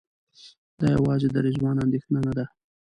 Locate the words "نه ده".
2.27-2.45